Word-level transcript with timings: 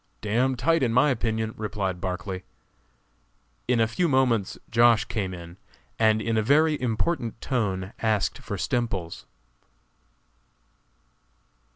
"D 0.21 0.29
d 0.29 0.55
tight, 0.55 0.81
in 0.81 0.91
my 0.91 1.11
opinion," 1.11 1.53
replied 1.57 2.01
Barclay. 2.01 2.41
In 3.67 3.79
a 3.79 3.85
few 3.87 4.07
moments 4.09 4.57
Josh. 4.71 5.05
came 5.05 5.31
in, 5.31 5.57
and 5.99 6.23
in 6.23 6.37
a 6.37 6.41
very 6.41 6.81
important 6.81 7.39
tone 7.39 7.93
asked 8.01 8.39
for 8.39 8.57
Stemples. 8.57 9.25